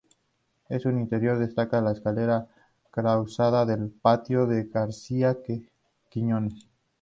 [0.69, 2.47] En su interior destaca la escalera
[2.89, 5.69] claustral del patio, de García de
[6.09, 6.65] Quiñones.